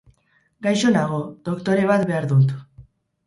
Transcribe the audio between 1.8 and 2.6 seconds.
bat behar dut.